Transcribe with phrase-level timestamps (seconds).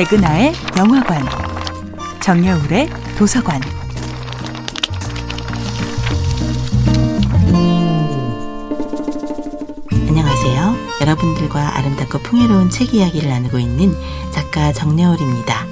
[0.00, 1.22] 백은하의 영화관,
[2.22, 3.60] 정여울의 도서관.
[9.92, 10.74] 안녕하세요.
[11.02, 13.92] 여러분들과 아름답고 풍요로운 책 이야기를 나누고 있는
[14.30, 15.66] 작가 정여울입니다.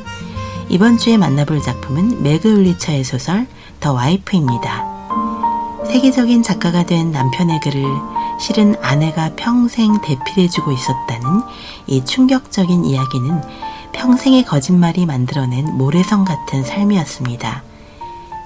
[0.69, 3.47] 이번 주에 만나볼 작품은 매그 울리처의 소설
[3.81, 4.85] 더 와이프입니다.
[5.87, 7.83] 세계적인 작가가 된 남편의 글을
[8.39, 11.43] 실은 아내가 평생 대필해주고 있었다는
[11.87, 13.68] 이 충격적인 이야기는
[13.99, 17.65] 평생의 거짓말이 만들어낸 모래성 같은 삶이었습니다.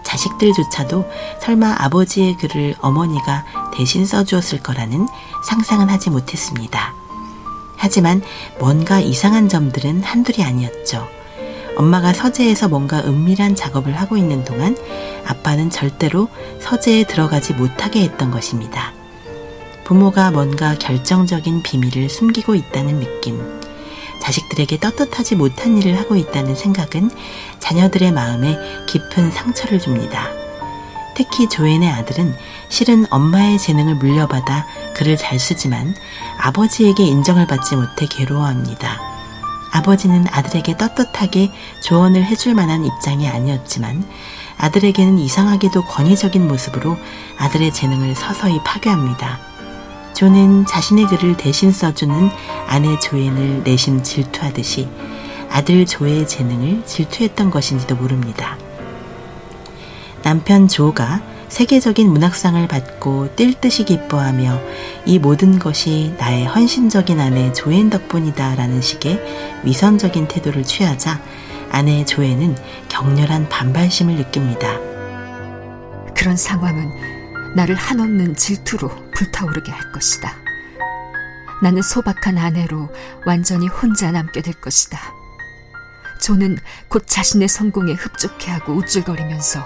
[0.03, 1.05] 자식들조차도
[1.41, 3.45] 설마 아버지의 글을 어머니가
[3.75, 5.07] 대신 써주었을 거라는
[5.47, 6.95] 상상은 하지 못했습니다.
[7.77, 8.23] 하지만
[8.59, 11.07] 뭔가 이상한 점들은 한둘이 아니었죠.
[11.77, 14.75] 엄마가 서재에서 뭔가 은밀한 작업을 하고 있는 동안
[15.27, 16.29] 아빠는 절대로
[16.61, 18.95] 서재에 들어가지 못하게 했던 것입니다.
[19.85, 23.62] 부모가 뭔가 결정적인 비밀을 숨기고 있다는 느낌,
[24.23, 27.11] 자식들에게 떳떳하지 못한 일을 하고 있다는 생각은
[27.59, 28.57] 자녀들의 마음에
[28.87, 30.29] 깊은 상처를 줍니다.
[31.17, 32.35] 특히 조앤의 아들은
[32.69, 35.95] 실은 엄마의 재능을 물려받아 글을 잘 쓰지만
[36.39, 39.01] 아버지에게 인정을 받지 못해 괴로워합니다.
[39.73, 41.51] 아버지는 아들에게 떳떳하게
[41.83, 44.09] 조언을 해줄 만한 입장이 아니었지만
[44.57, 46.97] 아들에게는 이상하게도 권위적인 모습으로
[47.39, 49.52] 아들의 재능을 서서히 파괴합니다.
[50.23, 52.15] 조는 자신의 글을 대신 써주는
[52.69, 54.89] 아내 조앤을 내심 질투하듯이
[55.51, 58.57] 아들 조의 재능을 질투했던 것인지도 모릅니다.
[60.23, 64.61] 남편 조가 세계적인 문학상을 받고 뛸 듯이 기뻐하며
[65.07, 71.21] 이 모든 것이 나의 헌신적인 아내 조앤 덕분이다 라는 식의 위선적인 태도를 취하자
[71.73, 72.57] 아내 조앤은
[72.89, 74.79] 격렬한 반발심을 느낍니다.
[76.15, 76.93] 그런 상황은
[77.57, 78.89] 나를 한없는 질투로
[79.23, 80.37] 불타오르게 할 것이다.
[81.63, 82.91] 나는 소박한 아내로
[83.25, 84.99] 완전히 혼자 남게 될 것이다.
[86.21, 89.65] 조는 곧 자신의 성공에 흡족해하고 우쭐거리면서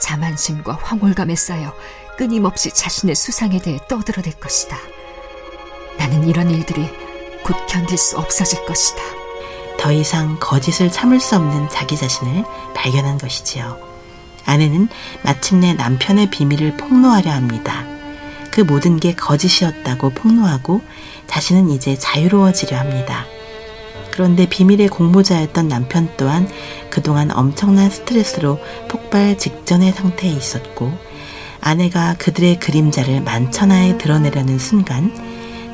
[0.00, 1.74] 자만심과 황홀감에 쌓여
[2.16, 4.76] 끊임없이 자신의 수상에 대해 떠들어댈 것이다.
[5.98, 6.88] 나는 이런 일들이
[7.44, 9.02] 곧 견딜 수 없어질 것이다.
[9.78, 12.44] 더 이상 거짓을 참을 수 없는 자기 자신을
[12.74, 13.76] 발견한 것이지요.
[14.46, 14.88] 아내는
[15.22, 17.83] 마침내 남편의 비밀을 폭로하려 합니다.
[18.54, 20.80] 그 모든 게 거짓이었다고 폭로하고
[21.26, 23.26] 자신은 이제 자유로워지려 합니다.
[24.12, 26.48] 그런데 비밀의 공모자였던 남편 또한
[26.88, 30.96] 그동안 엄청난 스트레스로 폭발 직전의 상태에 있었고
[31.60, 35.12] 아내가 그들의 그림자를 만천하에 드러내려는 순간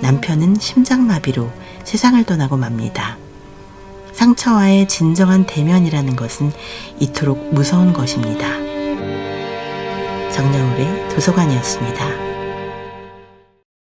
[0.00, 1.50] 남편은 심장마비로
[1.84, 3.18] 세상을 떠나고 맙니다.
[4.14, 6.50] 상처와의 진정한 대면이라는 것은
[6.98, 8.48] 이토록 무서운 것입니다.
[10.32, 12.29] 정여울의 도서관이었습니다.